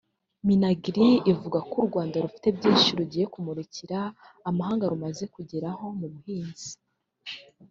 [0.47, 3.97] Minagri ivuga ko u Rwanda rufite byinshi rugiye kumurikira
[4.49, 6.71] amahanga rumaze kugeraho mu buhinzi